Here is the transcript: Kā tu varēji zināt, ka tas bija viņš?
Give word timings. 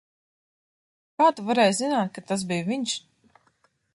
Kā 1.21 1.27
tu 1.39 1.45
varēji 1.51 1.77
zināt, 1.81 2.11
ka 2.17 2.25
tas 2.33 2.47
bija 2.53 2.67
viņš? 2.73 2.97